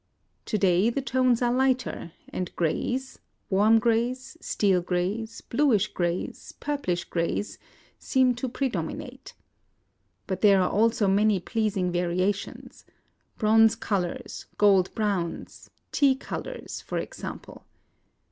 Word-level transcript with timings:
To 0.45 0.57
day 0.57 0.89
the 0.89 0.99
tones 1.03 1.43
are 1.43 1.53
lighter; 1.53 2.13
and 2.29 2.51
greys— 2.55 3.19
warm 3.51 3.77
greys, 3.77 4.35
steel 4.41 4.81
greys, 4.81 5.41
bluish 5.41 5.89
greys, 5.89 6.53
purplish 6.59 7.03
greys— 7.03 7.59
seem 8.09 8.33
to 8.33 8.49
predominate. 8.49 9.35
But 10.25 10.41
there 10.41 10.59
are 10.59 10.71
also 10.71 11.07
many 11.07 11.39
pleasing 11.39 11.91
variations,— 11.91 12.83
bronze 13.37 13.75
colors, 13.75 14.47
gold 14.57 14.91
browns," 14.95 15.69
tea 15.91 16.15
colors," 16.15 16.81
for 16.81 16.97
example. 16.97 17.63